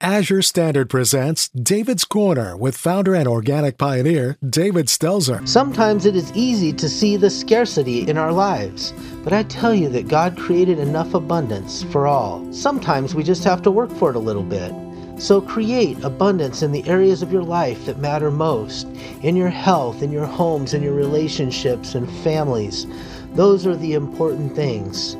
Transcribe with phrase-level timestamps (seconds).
[0.00, 5.46] Azure Standard presents David's Corner with founder and organic pioneer David Stelzer.
[5.48, 8.92] Sometimes it is easy to see the scarcity in our lives,
[9.24, 12.46] but I tell you that God created enough abundance for all.
[12.52, 14.72] Sometimes we just have to work for it a little bit.
[15.20, 18.86] So create abundance in the areas of your life that matter most
[19.22, 22.86] in your health, in your homes, in your relationships and families.
[23.34, 25.16] Those are the important things.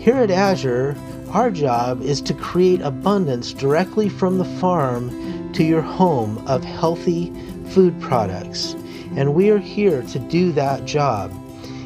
[0.00, 0.96] Here at Azure,
[1.28, 7.30] our job is to create abundance directly from the farm to your home of healthy
[7.66, 8.74] food products.
[9.14, 11.30] And we are here to do that job.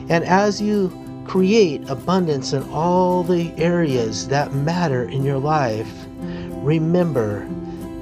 [0.08, 0.92] And as you
[1.26, 5.90] create abundance in all the areas that matter in your life,
[6.62, 7.48] remember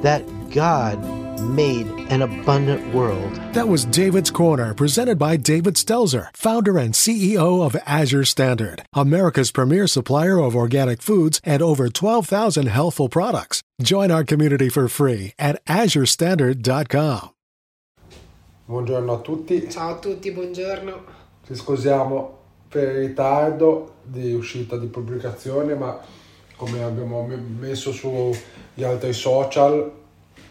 [0.02, 1.02] that God
[1.40, 3.32] made an abundant world.
[3.54, 9.50] That was David's Corner, presented by David Stelzer, founder and CEO of Azure Standard, America's
[9.50, 13.62] premier supplier of organic foods and over 12,000 healthful products.
[13.82, 17.30] Join our community for free at azurestandard.com.
[18.64, 19.68] Buongiorno a tutti.
[19.68, 21.04] Ciao a tutti, buongiorno.
[21.46, 26.00] Ci scusiamo per il ritardo di uscita di pubblicazione, ma
[26.56, 29.90] come abbiamo messo sugli altri social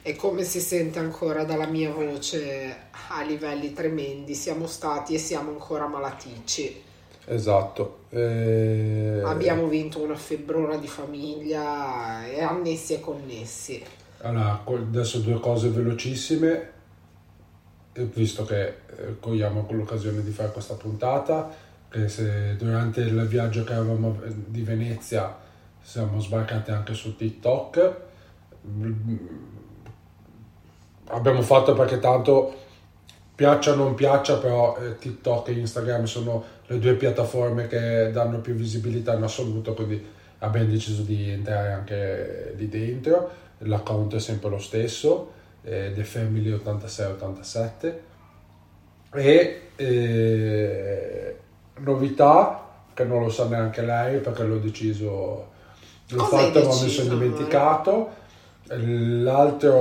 [0.03, 2.75] e come si sente ancora dalla mia voce
[3.09, 6.81] a livelli tremendi, siamo stati e siamo ancora malaticci.
[7.25, 8.05] Esatto.
[8.09, 9.21] E...
[9.23, 13.83] Abbiamo vinto una febbrona di famiglia e annessi e connessi.
[14.21, 16.71] Allora, adesso due cose velocissime,
[17.93, 21.53] visto che eh, cogliamo con l'occasione di fare questa puntata,
[21.89, 25.37] che se durante il viaggio che avevamo di Venezia
[25.81, 28.09] siamo sbarcati anche su TikTok
[31.11, 32.53] abbiamo fatto perché tanto
[33.35, 38.39] piaccia o non piaccia, però eh, TikTok e Instagram sono le due piattaforme che danno
[38.39, 40.05] più visibilità in assoluto, quindi
[40.39, 43.29] abbiamo deciso di entrare anche lì dentro.
[43.59, 45.31] L'account è sempre lo stesso,
[45.63, 48.03] eh, The Family 8687.
[49.13, 51.37] E eh,
[51.79, 55.49] novità che non lo sa neanche lei perché l'ho deciso,
[56.09, 58.19] l'ho Cosa fatto ma mi sono dimenticato
[59.23, 59.71] L'altro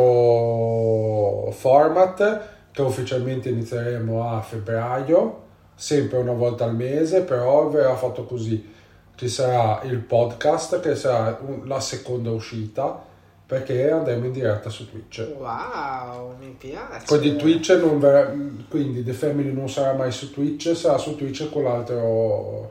[1.52, 2.40] format
[2.72, 5.42] che ufficialmente inizieremo a febbraio,
[5.74, 8.78] sempre una volta al mese, però verrà fatto così.
[9.14, 13.08] Ci sarà il podcast che sarà la seconda uscita
[13.44, 15.26] perché andremo in diretta su Twitch.
[15.36, 17.04] Wow, mi piace.
[17.06, 18.32] Quindi Twitch non verrà,
[18.68, 22.70] quindi The Family non sarà mai su Twitch, sarà su Twitch con l'altro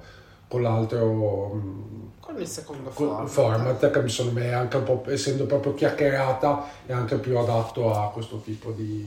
[0.49, 5.03] con l'altro mm, con il secondo format, format che mi sono me anche un po'
[5.07, 9.05] essendo proprio chiacchierata è anche più adatto a questo tipo di,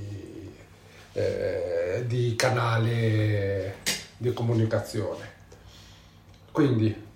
[1.12, 3.76] eh, di canale
[4.16, 5.30] di comunicazione.
[6.50, 7.10] Quindi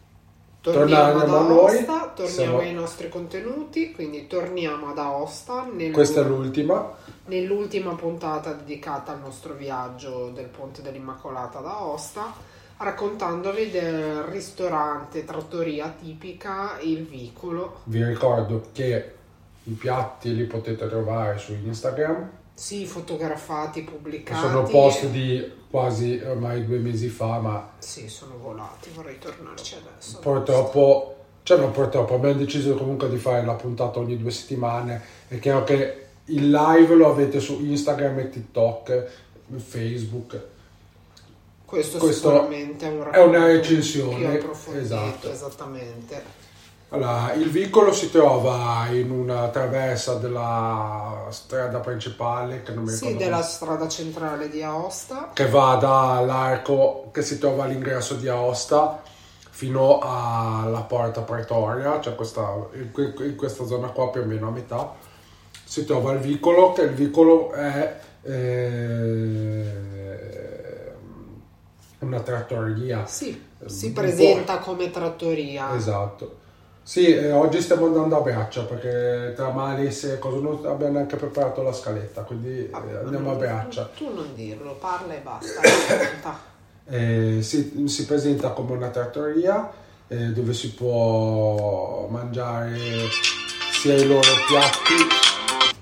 [0.60, 2.58] torniamo ad Aosta torniamo siamo...
[2.58, 5.92] ai nostri contenuti quindi torniamo ad Aosta nel...
[5.92, 6.92] questa è l'ultima.
[7.26, 12.34] nell'ultima puntata dedicata al nostro viaggio del Ponte dell'Immacolata ad Aosta
[12.78, 17.80] raccontandovi del ristorante trattoria tipica Il Vicolo.
[17.84, 19.14] Vi ricordo che
[19.64, 22.30] i piatti li potete trovare su Instagram.
[22.54, 24.40] Sì, fotografati, pubblicati.
[24.40, 27.72] Sono post di quasi ormai due mesi fa, ma...
[27.78, 30.18] Sì, sono volati, vorrei tornarci adesso.
[30.20, 35.02] Purtroppo, cioè non purtroppo, abbiamo deciso comunque di fare la puntata ogni due settimane.
[35.28, 39.10] È chiaro che il live lo avete su Instagram e TikTok,
[39.56, 40.54] Facebook
[41.66, 44.40] questo, Questo sicuramente è, un è una recensione.
[44.74, 45.30] Esatto.
[45.30, 46.44] Esattamente.
[46.90, 53.18] Allora, il vicolo si trova in una traversa della strada principale, che non mi ricordo.
[53.18, 55.30] Sì, della strada centrale di Aosta.
[55.32, 59.02] Che va dall'arco che si trova all'ingresso di Aosta
[59.50, 64.94] fino alla porta pretoria, cioè questa, in questa zona qua più o meno a metà.
[65.64, 67.98] Si trova il vicolo, che il vicolo è...
[68.22, 69.94] Eh,
[72.00, 73.06] una trattoria.
[73.06, 75.74] Sì, si presenta come trattoria.
[75.74, 76.44] Esatto.
[76.86, 81.16] Sì, eh, oggi stiamo andando a braccia perché tra Malis e cosa non abbiamo neanche
[81.16, 83.90] preparato la scaletta, quindi ah, eh, andiamo a braccia.
[83.96, 86.38] Tu non dirlo, parla e basta.
[86.86, 89.68] eh, si, si, presenta come una trattoria
[90.06, 92.78] eh, dove si può mangiare
[93.72, 95.74] sia i loro piatti.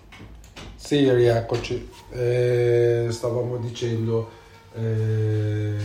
[0.74, 1.90] Sì, rieccoci.
[2.12, 4.30] Eh, stavamo dicendo
[4.74, 5.76] eh,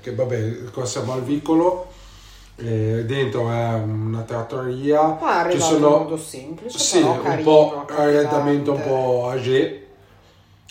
[0.00, 1.92] che vabbè, qua siamo al vicolo.
[2.56, 5.18] eh, dentro è una trattoria.
[5.20, 9.86] Ma ci in sono modo semplice, sì, però un po' arredamento un po' age.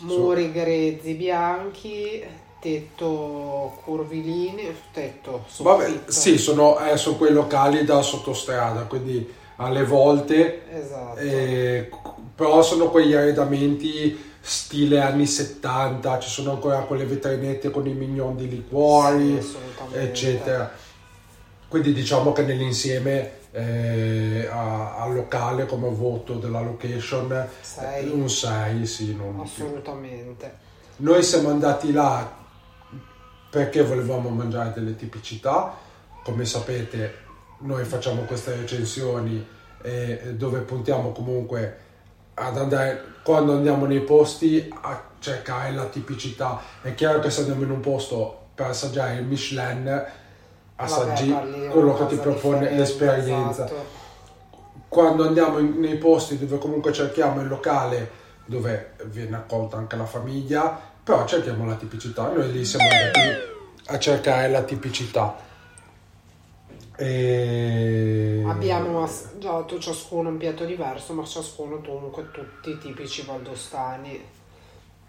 [0.04, 2.24] Muri grezzi bianchi,
[2.60, 10.64] tetto curvilini, tetto Vabbè, sì, sono, eh, sono quei locali da sottostrada, quindi alle volte
[10.72, 11.20] Esatto.
[11.20, 11.90] Eh,
[12.36, 18.36] però sono quegli arredamenti stile anni 70, ci sono ancora quelle vetrinette con i mignon
[18.36, 20.02] di liquori, Sì, assolutamente.
[20.02, 20.72] eccetera.
[21.70, 28.10] Quindi diciamo che nell'insieme eh, al locale come voto della location Sei.
[28.10, 29.64] un 6, sì, non di più.
[29.66, 30.58] Assolutamente.
[30.98, 32.30] Noi siamo andati là
[33.50, 35.74] perché volevamo mangiare delle tipicità.
[36.24, 37.16] Come sapete,
[37.60, 39.46] noi facciamo queste recensioni
[39.84, 41.78] eh, dove puntiamo comunque
[42.36, 46.60] ad andare quando andiamo nei posti a cercare la tipicità.
[46.82, 50.06] È chiaro che se andiamo in un posto per assaggiare il Michelin,
[50.76, 53.86] assaggi Vabbè, quello che ti propone l'esperienza esatto.
[54.88, 60.06] quando andiamo in- nei posti dove comunque cerchiamo il locale dove viene accolta anche la
[60.06, 62.30] famiglia, però cerchiamo la tipicità.
[62.30, 63.20] Noi lì siamo andati
[63.86, 65.36] a cercare la tipicità.
[66.96, 68.44] E...
[68.46, 74.24] Abbiamo assaggiato ciascuno un piatto diverso, ma ciascuno comunque tutti tipici valdostani,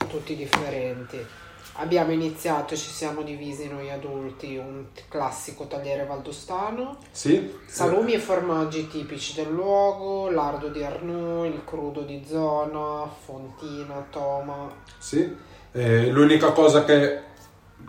[0.09, 1.19] tutti differenti.
[1.77, 7.53] Abbiamo iniziato e ci siamo divisi noi adulti un classico tagliere valdostano, Sì?
[7.67, 14.73] salumi e formaggi tipici del luogo, lardo di Arnoux, il crudo di zona, fontina, toma.
[14.99, 15.37] Sì.
[15.73, 17.23] Eh, l'unica cosa che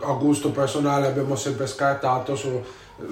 [0.00, 2.60] a gusto personale abbiamo sempre scartato su,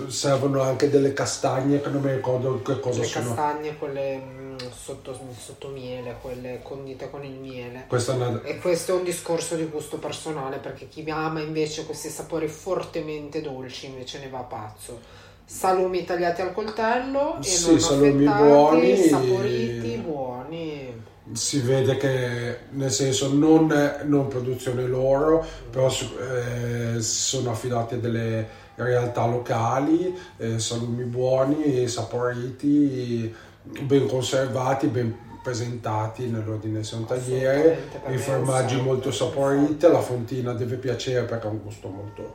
[0.08, 3.26] servono anche delle castagne che non mi ricordo che cosa Le sono.
[3.26, 7.86] castagne, quelle mm, sotto, sotto miele, quelle condite con il miele.
[7.88, 8.42] Una...
[8.42, 13.40] E questo è un discorso di gusto personale perché chi ama invece questi sapori fortemente
[13.42, 15.00] dolci invece ne va pazzo.
[15.46, 18.96] Salumi tagliati al coltello e Sì, non salumi affettati, buoni.
[18.96, 21.02] saporiti, buoni.
[21.32, 23.66] si vede che nel senso non,
[24.04, 33.32] non produzione loro, però eh, sono affidati a delle realtà locali, eh, salumi buoni, saporiti,
[33.62, 39.88] ben conservati, ben presentati nell'ordine di un tagliere, Assolutamente, i formaggi sette, molto saporiti, sette.
[39.88, 42.34] la fontina deve piacere perché ha un gusto molto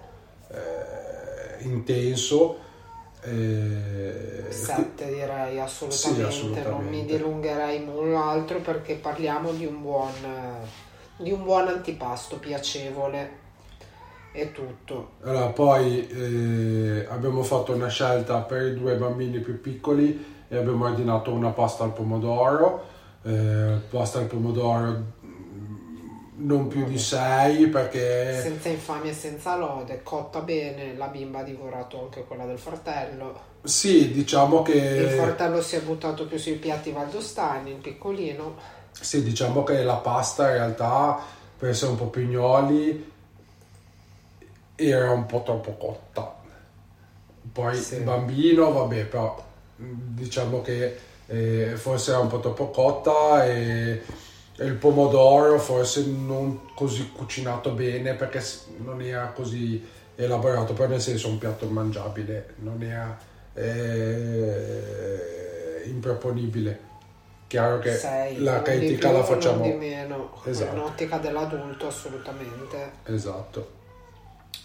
[0.51, 2.57] eh, intenso.
[3.23, 6.27] eh, 7 direi assolutamente, Sì, non mi
[6.99, 7.05] assolutamente.
[7.17, 10.11] dilungherei molto altro perché parliamo di un buon,
[11.17, 13.47] di un buon antipasto piacevole.
[14.31, 15.11] È tutto.
[15.23, 20.85] Allora, poi eh, abbiamo fatto una scelta per i due bambini più piccoli e abbiamo
[20.85, 22.85] ordinato una pasta al pomodoro.
[23.23, 30.01] eh, pasta al pomodoro mm, non più di 6 perché Senza infamia e senza lode,
[30.03, 33.39] cotta bene, la bimba ha divorato anche quella del fratello.
[33.63, 38.55] sì, diciamo Il che fratello si è buttato più sui piatti valdostani, il piccolino.
[38.91, 41.19] sì, diciamo che la pasta in realtà
[41.57, 43.11] per essere un po' pignoli
[44.87, 46.37] era un po' troppo cotta.
[47.51, 47.95] Poi Sì.
[47.95, 49.43] il bambino, vabbè, però
[49.75, 50.97] diciamo che
[51.27, 54.01] eh, forse era un po' troppo cotta e,
[54.57, 58.41] e il pomodoro forse non così cucinato bene perché
[58.77, 63.17] non era così elaborato, però nel senso un piatto mangiabile, non era
[63.53, 65.23] eh,
[65.85, 66.87] improponibile.
[67.47, 69.61] Chiaro che Sei, la critica più, la facciamo...
[69.65, 70.75] Non di meno, Esatto.
[70.75, 72.91] in ottica dell'adulto assolutamente.
[73.05, 73.77] Esatto.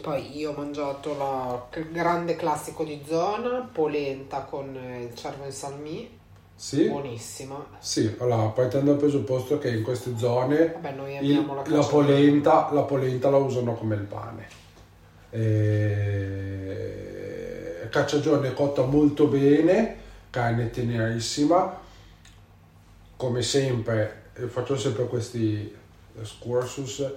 [0.02, 5.52] Poi io ho mangiato la grande classico di zona, polenta con eh, il cervo in
[5.52, 6.18] salmì,
[6.56, 6.88] Sì?
[6.88, 7.64] buonissima.
[7.78, 12.82] Sì, allora partendo dal presupposto che in queste zone Vabbè, il- la la, polenta, la
[12.82, 14.48] polenta la usano come il pane.
[15.30, 16.58] E...
[17.90, 19.96] Cacciagione cotta molto bene,
[20.30, 21.80] carne tenerissima.
[23.16, 25.72] Come sempre, eh, faccio sempre questi
[26.20, 27.08] excursus.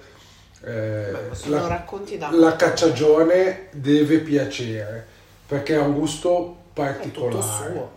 [0.63, 5.05] Eh, Beh, la- racconti da la cacciagione deve piacere
[5.45, 7.71] perché ha un gusto particolare.
[7.73, 7.91] suo.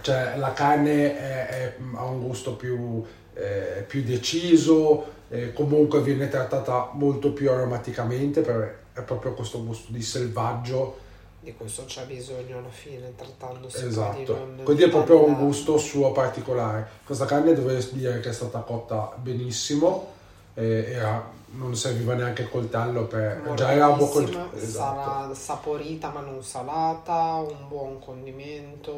[0.00, 6.28] Cioè la carne è- è- ha un gusto più, eh, più deciso, eh, comunque viene
[6.28, 10.98] trattata molto più aromaticamente, perché è proprio questo gusto di selvaggio.
[11.40, 16.12] Di questo c'è bisogno alla fine, trattandosi Esatto, non quindi è proprio un gusto suo
[16.12, 16.86] particolare.
[17.04, 20.12] Questa carne devo dire che è stata cotta benissimo,
[20.54, 25.02] e era, non serviva neanche il coltello per già era un buon Morbidissima, coltello esatto.
[25.10, 28.92] sala- saporita ma non salata, un buon condimento,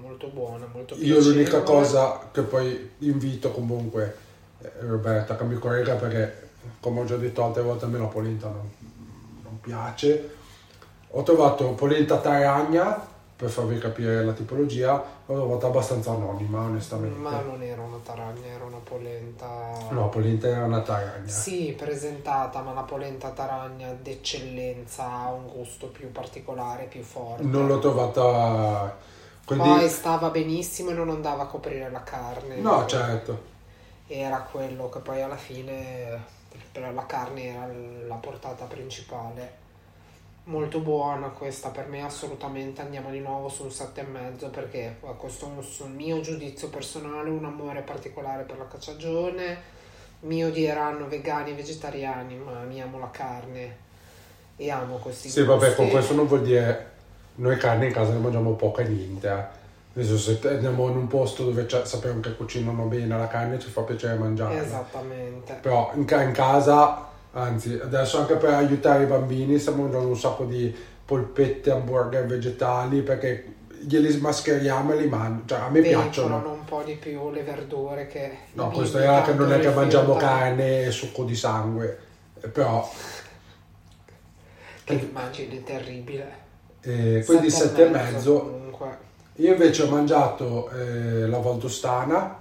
[0.00, 1.24] molto buona, molto io piacevole.
[1.34, 4.16] l'unica cosa che poi invito comunque
[4.60, 6.48] eh, Roberta che mi corregga perché
[6.80, 8.70] come ho già detto altre volte a me la polenta non,
[9.42, 10.36] non piace
[11.10, 13.00] ho trovato polenta taragna
[13.36, 15.02] per farvi capire la tipologia
[15.34, 19.72] l'ho trovata abbastanza anonima onestamente Ma non era una taragna, era una polenta...
[19.90, 25.88] no polenta era una taragna Sì, presentata, ma la polenta taragna d'eccellenza ha un gusto
[25.88, 27.42] più particolare, più forte.
[27.42, 28.96] non l'ho trovata
[29.44, 32.56] quindi Poi stava benissimo e non andava a coprire la carne.
[32.56, 33.56] no certo
[34.06, 36.36] Era quello che poi alla fine
[36.72, 37.66] la carne era
[38.06, 39.66] la portata principale.
[40.48, 45.48] Molto buona questa, per me assolutamente andiamo di nuovo su un 7,5 perché questo è
[45.54, 49.76] un sul mio giudizio personale, un amore particolare per la cacciagione.
[50.20, 53.76] Mi odieranno vegani e vegetariani, ma amiamo la carne
[54.56, 55.90] e amo questi Sì, vabbè, con gusti.
[55.90, 56.92] questo non vuol dire
[57.34, 59.28] noi carne in casa ne mangiamo poca e niente.
[59.94, 63.82] Adesso se andiamo in un posto dove sappiamo che cucinano bene la carne ci fa
[63.82, 64.62] piacere mangiarla.
[64.62, 65.58] Esattamente.
[65.60, 70.44] Però in, in casa, anzi, adesso anche per aiutare i bambini stiamo mangiando un sacco
[70.44, 75.54] di polpette, hamburger vegetali perché glieli smascheriamo e li mangio.
[75.54, 76.52] Cioè, a me Vencolano piacciono.
[76.52, 78.30] un po' di più le verdure che...
[78.54, 81.96] No, questo è che non è che mangiamo carne e succo di sangue,
[82.52, 82.88] però
[84.84, 86.32] Che immagine terribile.
[86.80, 88.40] eh, quindi Sette e mezzo.
[88.40, 89.06] Comunque.
[89.36, 92.40] Io invece ho mangiato eh, la valdostana,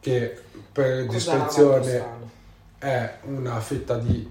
[0.00, 0.38] che
[0.72, 2.22] per Cos'è valdostana?
[2.84, 4.30] È una fetta di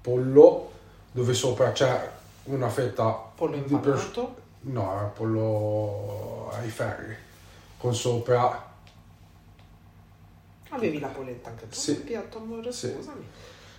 [0.00, 0.70] pollo
[1.12, 2.10] dove sopra c'è
[2.44, 4.34] una fetta Pollo di prosciutto.
[4.62, 7.14] No, è pollo ai ferri,
[7.76, 8.70] con sopra
[10.70, 11.96] Avevi la polenta anche tu Sì.
[11.96, 12.72] piatto, amore?
[12.72, 12.92] Sì.
[12.94, 13.26] Scusami.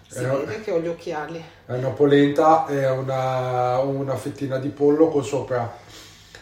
[0.08, 1.44] Si Eh, vede che ho gli occhiali.
[1.66, 5.76] è una polenta e una, una fettina di pollo con sopra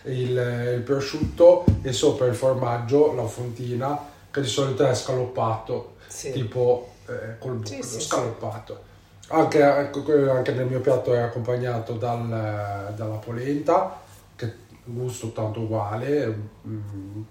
[0.03, 3.97] il, il prosciutto e sopra il formaggio, la fontina,
[4.29, 6.31] che di solito è scaloppato, Sì.
[6.31, 8.01] tipo eh, col burro, sì, sì.
[8.01, 8.89] scaloppato.
[9.27, 13.99] Anche, anche nel mio piatto è accompagnato dal- dalla polenta,
[14.35, 14.53] che
[14.83, 16.35] gusto tanto uguale.
[16.67, 17.21] mm.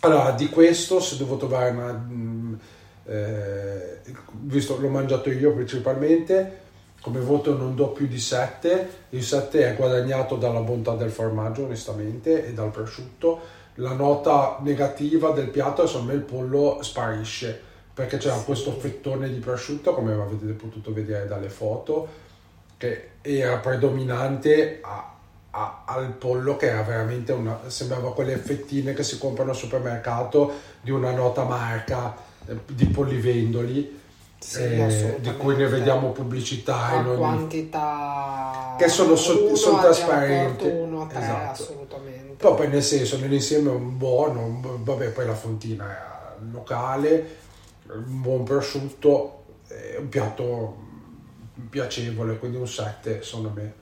[0.00, 1.92] Allora, di questo, se devo trovare una...
[1.92, 2.54] mm,
[3.06, 4.00] eh,
[4.32, 6.64] visto l'ho mangiato io principalmente,
[7.00, 8.88] come voto non do più di 7.
[9.10, 13.40] Il 7 è guadagnato dalla bontà del formaggio, onestamente, e dal prosciutto.
[13.74, 17.65] La nota negativa del piatto è secondo me il pollo sparisce
[17.96, 18.44] perché c'era Sì.
[18.44, 22.06] questo fettone di prosciutto, come avete potuto vedere dalle foto,
[22.76, 25.14] che era predominante a-
[25.52, 30.52] a- al pollo che era veramente una sembrava quelle fettine che si comprano al supermercato
[30.82, 32.14] di una nota marca
[32.46, 33.98] eh, di pollivendoli
[34.38, 40.66] Sì, eh, di cui ne vediamo pubblicità in ogni- quantità Che sono so- sono trasparenti.
[40.68, 41.62] uno a tre Esatto.
[41.62, 45.96] assolutamente poi nel senso, nell'insieme è un buono, un vabbè poi la fontina
[46.52, 47.44] locale,
[47.92, 50.84] un buon prosciutto, è un piatto
[51.70, 53.74] piacevole, quindi un 7 secondo me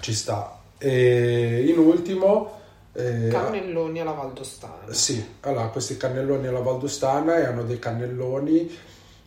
[0.00, 0.60] ci sta.
[0.78, 2.60] E in ultimo...
[2.92, 8.70] eh, cannelloni alla valdostana sì, allora questi cannelloni alla Valdostana erano dei cannelloni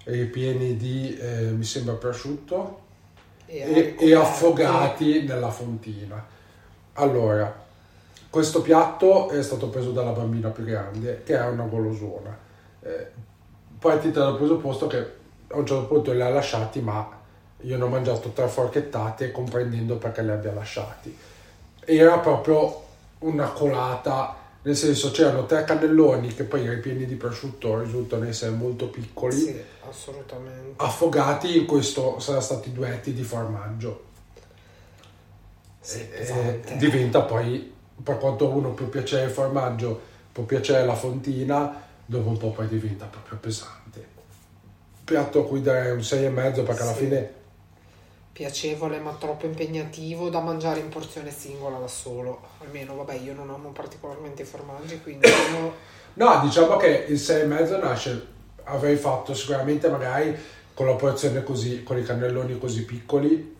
[0.04, 2.86] eh, pieni di, eh, mi sembra, prosciutto
[3.46, 4.14] e, e ricoperti.
[4.14, 6.26] affogati nella fontina.
[6.94, 7.66] Allora,
[8.30, 12.46] questo piatto è stato preso dalla bambina più grande, che è una golosona.
[12.88, 13.08] Eh,
[13.80, 14.98] partita dal presupposto che
[15.48, 17.10] a un certo punto li ha lasciati, ma
[17.62, 21.16] io ne ho mangiato tre forchettate comprendendo perché li abbia lasciati.
[21.86, 22.84] Era proprio
[23.20, 28.90] una colata, nel senso c'erano tre cannelloni che poi ripieni di prosciutto risultano essere molto
[28.90, 34.04] piccoli sì assolutamente affogati in questo sono stati duetti di formaggio
[35.80, 36.76] sì, pesante.
[36.78, 40.00] diventa poi per quanto uno può piacere il formaggio
[40.32, 44.06] può piacere la fontina dopo un po' poi diventa proprio pesante
[45.04, 46.98] piatto a cui darei un 6,5 perché alla Sì.
[47.04, 47.34] fine
[48.34, 53.50] piacevole ma troppo impegnativo da mangiare in porzione singola da solo almeno vabbè io non
[53.50, 55.74] amo particolarmente i formaggi quindi io
[56.16, 58.26] no diciamo che il 6,5 nasce
[58.66, 60.36] avrei fatto sicuramente magari
[60.74, 63.56] con la porzione così con i cannelloni così piccoli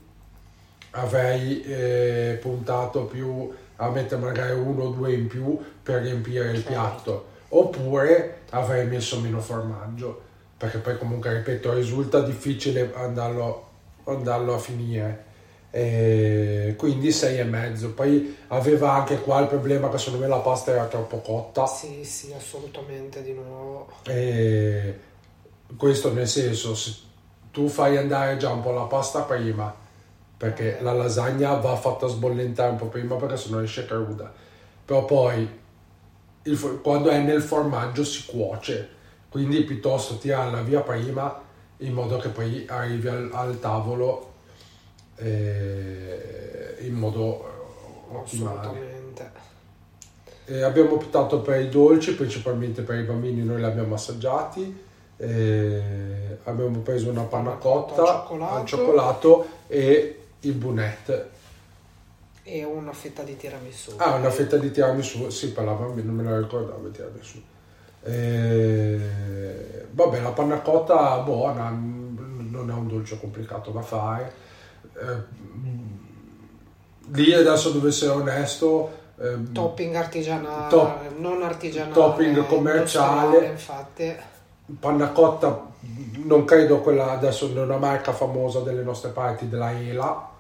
[0.92, 6.56] avrei eh, puntato più a mettere magari uno o due in più per riempire il
[6.64, 6.70] Certo.
[6.70, 10.22] piatto oppure avrei messo meno formaggio
[10.58, 13.70] perché poi comunque ripeto risulta difficile andarlo,
[14.06, 15.26] andarlo a finire.
[15.70, 17.92] E quindi sei e mezzo.
[17.92, 21.68] Poi aveva anche qua il problema che secondo me la pasta era troppo cotta.
[21.68, 23.88] Sì sì assolutamente di nuovo.
[24.06, 25.00] E
[25.76, 26.96] questo nel senso, se
[27.52, 29.72] tu fai andare già un po' la pasta prima,
[30.38, 34.34] perché la lasagna va fatta sbollentare un po' prima perché sennò esce cruda.
[34.86, 35.48] Però poi
[36.50, 38.90] il, quando è nel formaggio si cuoce,
[39.30, 41.42] quindi piuttosto tirarla via prima
[41.78, 44.34] in modo che poi arrivi al, al tavolo
[45.18, 48.60] eh, in modo ottimale.
[48.60, 49.32] Assolutamente.
[50.46, 54.86] E abbiamo optato per i dolci, principalmente per i bambini, noi li abbiamo assaggiati.
[55.20, 58.56] E abbiamo preso una panna cotta al cioccolato.
[58.56, 61.30] al cioccolato e il bunette.
[62.50, 63.92] E una fetta di tiramisù.
[63.98, 67.42] Ah, una fetta di tiramisù, sì, per la bambina non me la ricordavo tiramisù.
[68.04, 69.86] E...
[69.92, 74.34] Vabbè, la panna cotta buona, non è un dolce complicato da fare.
[74.94, 75.24] Eh,
[77.12, 81.94] lì adesso devo essere onesto, ehm, Topping artigianale, Top- non artigianale.
[81.94, 83.46] topping commerciale.
[83.46, 84.16] Infatti.
[84.80, 85.66] panna cotta,
[86.24, 90.36] non credo quella adesso è una marca famosa delle nostre parti, della Ela.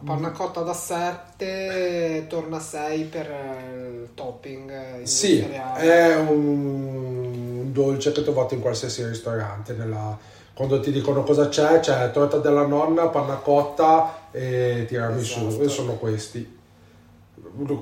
[0.00, 7.72] No, panna cotta da 7 torna a 6 per il topping eh, Sì, è un
[7.72, 9.72] dolce che trovate in qualsiasi ristorante.
[9.74, 10.18] nella-
[10.54, 15.46] Quando ti dicono cosa c'è, c'è torta della nonna, panna cotta e tiramisù.
[15.48, 15.62] Esatto.
[15.62, 16.54] E sono questi.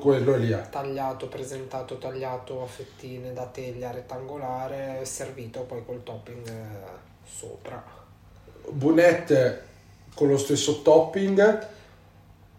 [0.01, 0.69] Quello lì è.
[0.71, 6.53] tagliato, presentato, tagliato a fettine da teglia rettangolare, servito poi col topping eh,
[7.25, 7.83] sopra.
[8.71, 9.63] Bunette
[10.15, 11.67] con lo stesso topping,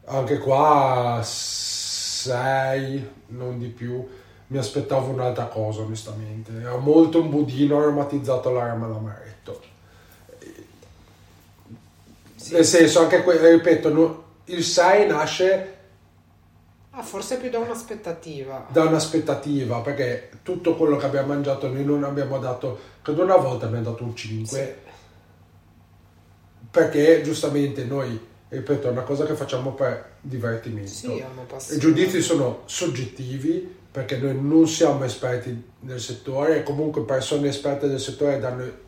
[0.05, 4.07] anche qua 6, non di più.
[4.47, 6.51] Mi aspettavo un'altra cosa, onestamente.
[6.59, 9.62] Era molto un budino aromatizzato alla rama d'amaretto.
[12.51, 15.74] Nel senso, anche que- ripeto, il 6 nasce
[16.91, 18.67] Ah, forse più da un'aspettativa.
[18.69, 23.65] da un'aspettativa, perché tutto quello che abbiamo mangiato noi non abbiamo dato, credo una volta
[23.65, 24.77] abbiamo dato un 5,
[26.71, 28.17] perché giustamente noi,
[28.49, 30.89] ripeto, è una cosa che facciamo per divertimento.
[30.89, 31.23] Sì,
[31.73, 37.87] I giudizi sono soggettivi perché noi non siamo esperti nel settore e comunque persone esperte
[37.87, 38.83] del settore danno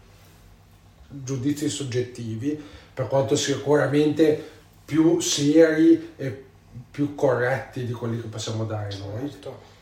[1.10, 2.62] giudizi soggettivi
[2.94, 6.46] per quanto sicuramente più seri e
[6.92, 9.30] più corretti di quelli che possiamo dare noi.
[9.30, 9.76] Certo.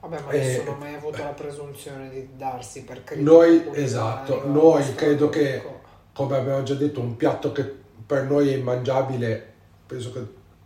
[0.00, 3.30] Vabbè, ma Eh, nessuno ha mai avuto la presunzione di darsi per credere.
[3.30, 5.62] Noi, esatto, noi credo che,
[6.12, 9.52] come abbiamo già detto, un piatto che per noi è immangiabile,
[9.86, 10.20] penso che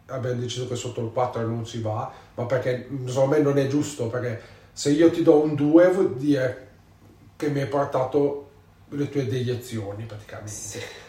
[0.07, 3.66] abbiamo deciso che sotto il 4 non si va, ma perché secondo me non è
[3.66, 4.40] giusto, perché
[4.72, 6.66] se io ti do un 2 vuol dire
[7.37, 8.48] che mi hai portato
[8.90, 11.07] le tue deiezioni praticamente.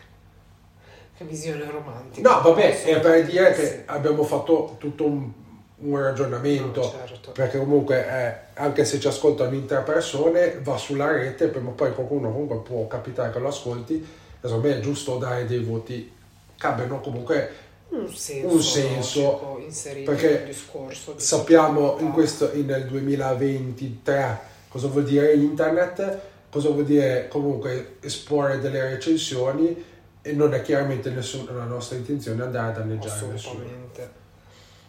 [1.15, 2.29] Che visione romantica.
[2.29, 3.81] No, vabbè, è per dire che sì.
[3.85, 5.31] abbiamo fatto tutto un,
[5.77, 7.31] un ragionamento, No, certo.
[7.31, 11.73] perché comunque eh, anche se ci ascoltano in tre persone va sulla rete, prima o
[11.73, 14.05] poi qualcuno comunque può capitare che lo ascolti,
[14.41, 16.17] secondo me è giusto dare dei voti
[16.59, 17.49] che abbiano comunque
[17.89, 21.13] un senso, un senso, logico perché discorso.
[21.13, 26.19] di sappiamo in questo, nel 2023 cosa vuol dire internet,
[26.49, 29.83] cosa vuol dire comunque esporre delle recensioni
[30.21, 33.33] e non è chiaramente nessuna la nostra intenzione andare a danneggiare nessuno.
[33.35, 34.11] Assolutamente.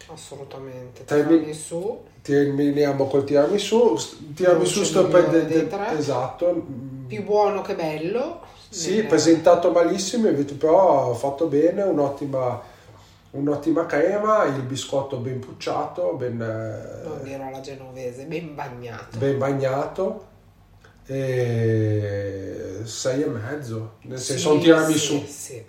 [0.07, 1.05] Assolutamente.
[1.05, 2.03] Termi- Tirami su.
[2.21, 3.97] terminiamo col tiramisù
[4.35, 5.97] tiramisù sto tre.
[5.97, 6.65] esatto
[7.07, 8.41] Più buono che bello.
[8.71, 12.61] Sì Nel- presentato malissimo invece però fatto bene un'ottima
[13.31, 19.17] un'ottima crema il biscotto ben pucciato ben, eh, Non dirò la genovese, ben bagnato.
[19.17, 20.25] ben bagnato
[21.05, 25.65] e sei e mezzo nel Sì, senso un tiramisù Sì, sì.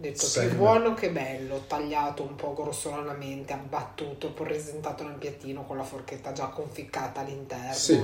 [0.00, 5.64] Detto Sei più e buono che bello, tagliato un po' grossolanamente, abbattuto, presentato nel piattino
[5.64, 7.74] con la forchetta già conficcata all'interno.
[7.74, 8.00] Sì.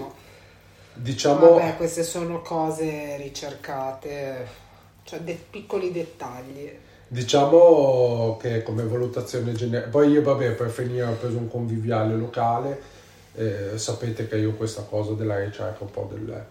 [0.95, 4.47] Diciamo Vabbè, queste sono cose ricercate,
[5.05, 6.71] cioè dei piccoli dettagli.
[7.07, 12.81] Diciamo che come valutazione generale, poi io vabbè per finire ho preso un conviviale locale,
[13.35, 16.47] eh, sapete che io questa cosa della ricerca un po' delle,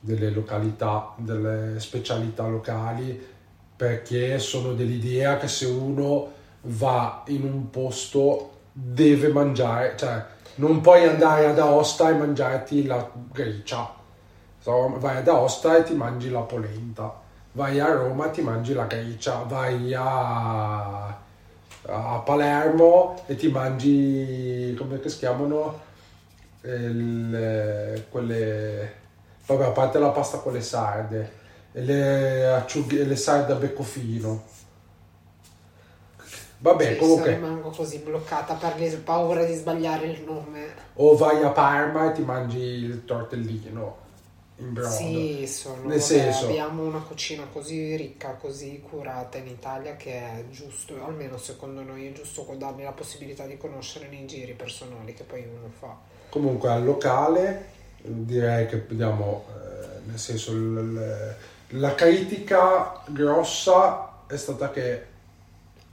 [0.00, 3.32] delle località, delle specialità locali,
[3.76, 6.32] perché sono dell'idea che se uno
[6.62, 10.24] va in un posto deve mangiare, cioè
[10.56, 13.90] non puoi andare ad Aosta e mangiarti la gricia,
[14.64, 17.12] vai ad Aosta e ti mangi la polenta,
[17.52, 21.06] vai a Roma e ti mangi la gricia, vai a,
[21.86, 25.80] a Palermo e ti mangi, come si chiamano?
[26.62, 28.92] Il- quelle,
[29.46, 31.32] vabbè, a parte la pasta con le sarde,
[31.72, 34.44] le, le sarde a becco fino.
[36.64, 40.74] Vabbè, Sì, comunque, se rimango così bloccata per le- paura di sbagliare il nome.
[40.94, 44.00] o vai a Parma e ti mangi il tortellino.
[44.58, 44.88] in brodo.
[44.88, 50.12] Sì, sono, Nel vabbè, senso- abbiamo una cucina così ricca, così curata in Italia che
[50.12, 55.12] è giusto, almeno secondo noi è giusto dargli la possibilità di conoscere nei giri personali
[55.12, 55.96] che poi uno fa.
[56.30, 57.66] Comunque al locale
[58.00, 61.34] direi che diamo, eh, nel senso, l- l-
[61.80, 65.12] la critica grossa è stata che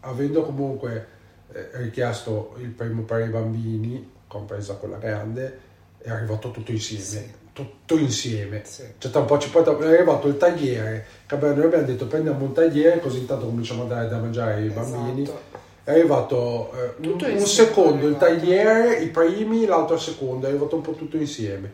[0.01, 1.07] avendo comunque
[1.51, 5.59] eh, richiesto il primo per i bambini, compresa quella grande,
[5.97, 7.03] è arrivato tutto insieme.
[7.03, 7.39] Sì.
[7.53, 8.61] Tutto insieme.
[8.63, 8.83] Sì.
[8.97, 12.45] Cioè, tra un po' ci porta- è arrivato il tagliere, che noi abbiamo detto prendiamo
[12.45, 15.23] un tagliere così intanto cominciamo a dare da mangiare ai bambini.
[15.23, 15.59] Esatto.
[15.83, 20.81] È arrivato eh, un, un secondo, il tagliere, i primi, l'altro secondo, è arrivato un
[20.81, 21.73] po' tutto insieme.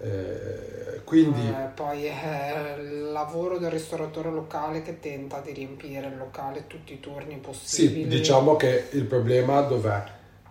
[0.00, 0.81] Eh,
[1.12, 6.66] quindi Eh, poi è il lavoro del ristoratore locale che tenta di riempire il locale
[6.66, 8.04] tutti i turni possibili.
[8.04, 10.02] sì, diciamo che il problema dov'è?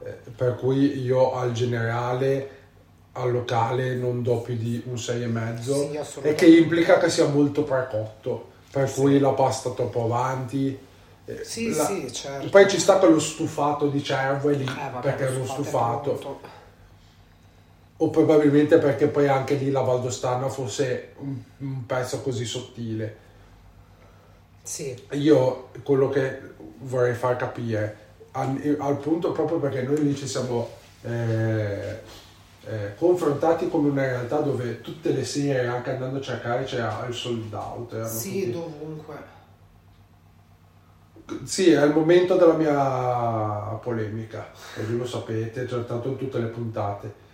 [0.03, 2.49] Eh, per cui io al generale,
[3.13, 7.63] al locale non do più di un 6,5 Sì, e che implica che sia molto
[7.63, 10.77] precotto, per cui la pasta troppo avanti.
[11.25, 12.49] eh, Sì, la- sì, certo.
[12.49, 16.39] Poi ci sta quello stufato di cervo è lì, Eh, vabbè, perché è uno stufato.
[18.03, 23.15] O probabilmente perché poi anche lì la Valdostana fosse un, un pezzo così sottile.
[24.63, 26.39] Sì, Io quello che
[26.79, 27.97] vorrei far capire,
[28.31, 30.69] al, al punto proprio perché noi lì ci siamo
[31.03, 31.99] eh,
[32.65, 37.13] eh, confrontati con una realtà dove tutte le sere, anche andando a cercare, c'era il
[37.13, 38.03] sold out.
[38.05, 39.15] sì, tutti- dovunque.
[41.43, 46.39] Sì, è il momento della mia polemica, e voi lo sapete, c'è stato in tutte
[46.39, 47.29] le puntate.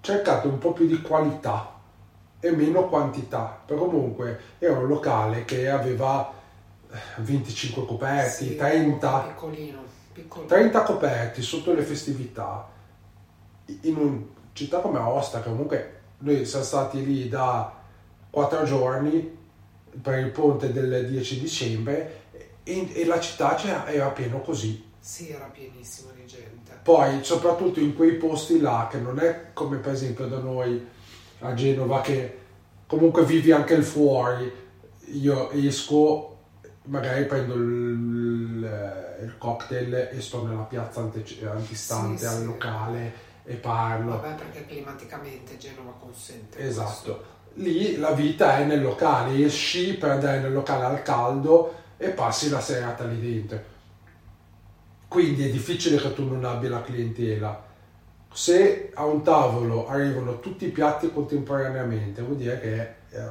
[0.00, 1.76] Cercate un po' più di qualità
[2.40, 6.32] e meno quantità, però comunque era un locale che aveva
[6.90, 9.78] eh, 25 coperti, Sì, 30, Piccolino,
[10.12, 10.48] piccolino.
[10.48, 12.68] 30 coperti sotto le festività,
[13.82, 14.20] in una
[14.52, 17.74] città come Aosta, che comunque noi siamo stati lì da
[18.30, 19.36] 4 giorni
[20.00, 22.22] per il ponte del 10 dicembre
[22.62, 24.86] e, e la città era pieno così.
[25.08, 26.80] Sì, era pienissimo di gente.
[26.82, 30.86] Poi, soprattutto in quei posti là, che non è come per esempio da noi
[31.38, 32.38] a Genova, che
[32.86, 34.52] comunque vivi anche il fuori.
[35.12, 36.36] Io esco,
[36.84, 42.44] magari prendo il, il cocktail e sto nella piazza ante- antistante Sì, al sì.
[42.44, 43.12] locale
[43.44, 44.20] e parlo.
[44.20, 46.58] Vabbè, perché climaticamente Genova consente.
[46.58, 47.24] Esatto.
[47.54, 52.50] Lì la vita è nel locale, esci per andare nel locale al caldo e passi
[52.50, 53.76] la serata lì dentro.
[55.08, 57.64] Quindi è difficile che tu non abbia la clientela.
[58.30, 63.30] Se a un tavolo arrivano tutti i piatti contemporaneamente, vuol dire che è eh,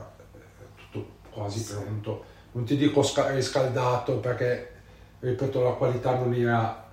[0.76, 1.74] tutto quasi Sì.
[1.74, 2.24] pronto.
[2.54, 4.72] Non ti dico sca- riscaldato perché,
[5.20, 6.84] ripeto, la qualità non era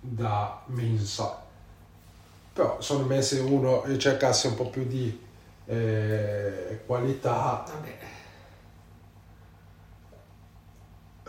[0.00, 1.42] da mensa.
[2.52, 5.20] Però secondo me se uno ricercasse un po' più di
[5.66, 7.98] eh, qualità, Vabbè,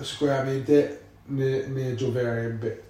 [0.02, 2.90] sicuramente ne, ne gioverebbe.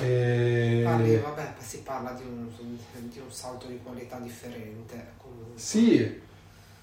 [0.00, 2.48] E- parli- vabbè, si parla di un,
[3.08, 5.12] di un salto di qualità differente.
[5.16, 5.58] Comunque.
[5.60, 6.20] Sì,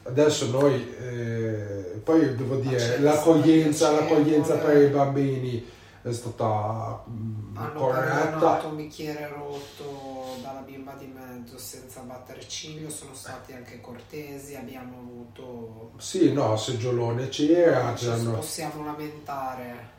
[0.03, 5.65] adesso noi, eh, poi devo dire, l'accoglienza, l'accoglienza per i bambini
[6.01, 8.61] è stata mm, Hanno corretta.
[8.65, 14.97] un bicchiere rotto dalla bimba di mezzo senza battere ciglio, sono stati anche cortesi, abbiamo
[14.97, 15.91] avuto...
[15.97, 19.92] Sì, no, seggiolone c'era, Non ci possiamo lamentare.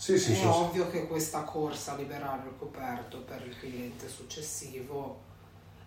[0.00, 4.08] Sì, sì, È sono- ovvio che questa corsa a liberare il coperto per il cliente
[4.08, 5.20] successivo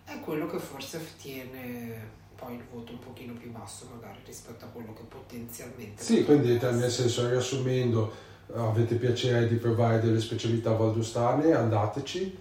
[0.04, 4.68] è quello che forse tiene poi il voto un pochino più basso magari rispetto a
[4.68, 8.12] quello che potenzialmente Sì, quindi nel senso, riassumendo,
[8.54, 12.38] avete piacere di provare delle specialità valdostane, andateci.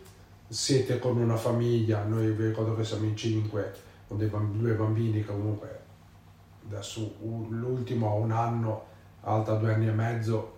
[0.47, 3.73] Siete con una famiglia, noi vi ricordo che siamo in cinque,
[4.07, 5.81] con dei bamb- due bambini comunque
[6.67, 7.15] adesso
[7.49, 8.85] l'ultimo ha un anno,
[9.21, 10.52] alta due anni e mezzo,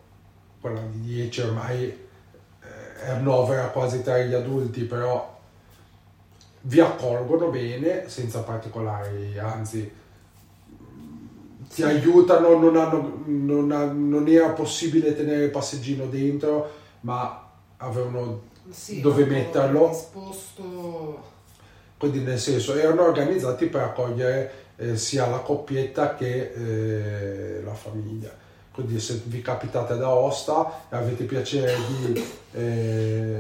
[0.66, 5.40] quella di dieci ormai eh, è annovera quasi tra gli adulti, però
[6.62, 9.92] vi accolgono bene, senza particolari, anzi
[11.72, 17.48] ti aiutano, non, hanno, non, ha- non era possibile tenere il passeggino dentro, ma
[17.78, 19.90] avevano, Sì, dove metterlo.
[19.90, 21.34] disposto
[21.98, 28.45] quindi nel senso, erano organizzati per accogliere eh, sia la coppietta che eh, la famiglia.
[28.76, 33.38] Quindi se vi capitate ad Aosta e avete piacere di eh,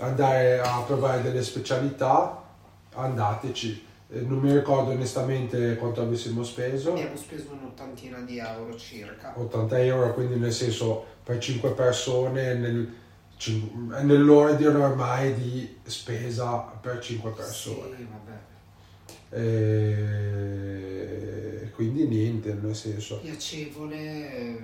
[0.00, 2.42] andare a provare delle specialità,
[2.92, 3.86] andateci.
[4.12, 6.90] Eh, non mi ricordo onestamente quanto avessimo speso.
[6.90, 12.92] abbiamo speso un'ottantina di euro circa 80 euro, quindi nel senso per 5 persone nel-
[13.94, 17.96] è nell'ordine ormai di spesa per 5 persone.
[17.96, 18.38] Sì, vabbè.
[19.42, 21.45] E
[21.76, 23.18] quindi niente, nel senso.
[23.18, 24.58] Piacevole,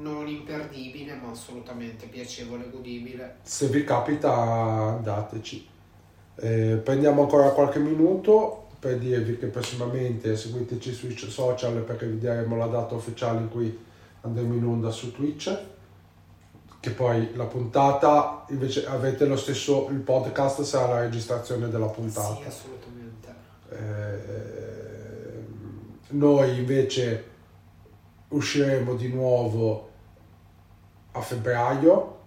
[0.00, 3.36] non imperdibile, ma assolutamente piacevole, godibile.
[3.42, 5.68] Se vi capita andateci.
[6.36, 12.56] Eh, prendiamo ancora qualche minuto per dirvi che prossimamente seguiteci sui social perché vi daremo
[12.56, 13.78] la data ufficiale in cui
[14.22, 15.56] andremo in onda su Twitch.
[16.80, 22.36] Che poi la puntata invece avete lo stesso, il podcast sarà la registrazione della puntata.
[22.36, 23.34] Sì, assolutamente.
[23.68, 24.63] Eh,
[26.08, 27.32] noi invece
[28.28, 29.90] usciremo di nuovo
[31.12, 32.18] a febbraio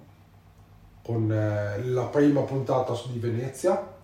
[1.04, 3.96] con eh, la prima puntata su di Venezia.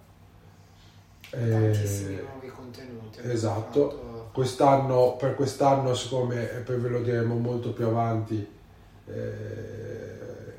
[1.30, 3.20] Eh, Tantissimi nuovi contenuti.
[3.24, 3.90] esatto.
[3.90, 4.30] fatto.
[4.34, 8.48] Quest'anno, per quest'anno, siccome e poi ve lo diremo molto più avanti,
[9.06, 10.14] eh,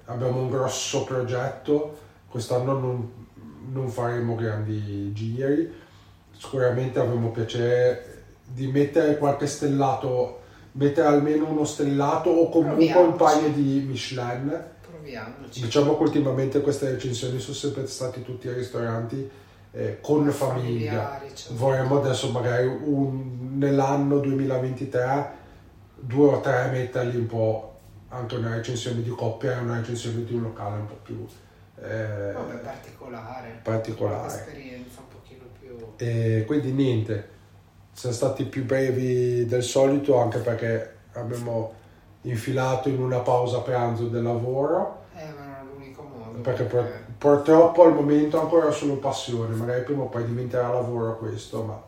[0.04, 1.98] abbiamo un grosso progetto.
[2.28, 3.26] Quest'anno non,
[3.72, 5.72] non faremo grandi giri.
[6.36, 8.13] Sicuramente avremo piacere
[8.54, 10.40] di mettere qualche stellato,
[10.72, 13.16] mettere almeno uno stellato o comunque un Proviamoci.
[13.40, 14.64] paio di Michelin.
[14.88, 15.60] Proviamoci.
[15.62, 19.28] Diciamo che ultimamente queste recensioni sono sempre stati tutti ai ristoranti
[19.72, 21.20] eh, con famiglia.
[21.34, 21.54] Certo.
[21.56, 25.42] Vorremmo adesso magari un- nell'anno 2023
[25.96, 27.70] due o tre metterli un po'
[28.10, 31.26] anche una recensione di coppia e una recensione di un locale un po' più
[31.82, 33.58] eh, Vabbè, particolare.
[33.64, 34.26] particolare.
[34.32, 35.76] Esperienza un pochino più...
[35.96, 37.28] E quindi niente,
[37.94, 41.72] siamo stati più brevi del solito anche perché abbiamo
[42.22, 45.04] infilato in una pausa pranzo del lavoro.
[45.14, 46.40] Eh, ma non è l'unico modo.
[46.40, 51.62] Perché pur- purtroppo al momento ancora solo passione, magari prima o poi diventerà lavoro questo,
[51.62, 51.80] ma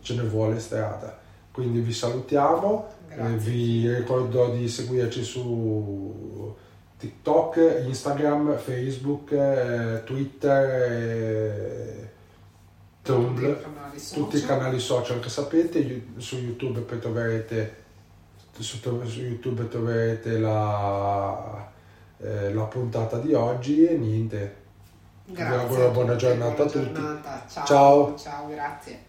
[0.00, 1.18] ce ne vuole strada.
[1.52, 6.54] Quindi vi salutiamo, eh, vi ricordo di seguirci su
[6.96, 12.08] TikTok, Instagram, Facebook, eh, Twitter,
[13.02, 14.58] Tutti i Tumblr, canali tutti i social.
[14.58, 17.76] canali social che sapete, su YouTube poi troverete,
[18.58, 21.70] su, su YouTube troverete la,
[22.18, 24.56] eh, la puntata di oggi e niente.
[25.24, 25.56] Grazie.
[25.56, 26.92] Vi auguro a buona giornata a tutti.
[26.92, 27.46] giornata.
[27.48, 27.66] Ciao.
[27.66, 28.16] Ciao.
[28.16, 29.08] Ciao, grazie.